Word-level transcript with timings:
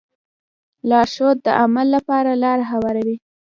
لارښود 0.89 1.37
د 1.45 1.47
عمل 1.61 1.87
لپاره 1.95 2.31
لاره 2.43 2.65
هواروي. 2.71 3.17